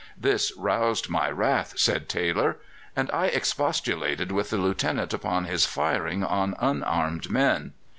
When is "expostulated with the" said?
3.27-4.57